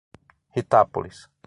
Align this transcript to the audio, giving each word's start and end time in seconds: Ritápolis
Ritápolis 0.55 1.29